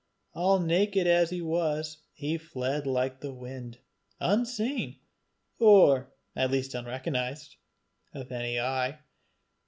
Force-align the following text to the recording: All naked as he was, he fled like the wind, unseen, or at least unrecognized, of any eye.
All 0.33 0.59
naked 0.59 1.05
as 1.05 1.29
he 1.29 1.41
was, 1.43 1.97
he 2.13 2.35
fled 2.39 2.87
like 2.87 3.19
the 3.19 3.31
wind, 3.31 3.77
unseen, 4.19 4.95
or 5.59 6.11
at 6.35 6.49
least 6.49 6.73
unrecognized, 6.73 7.57
of 8.11 8.31
any 8.31 8.59
eye. 8.59 8.97